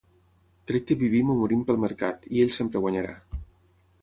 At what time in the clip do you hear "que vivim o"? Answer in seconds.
0.91-1.37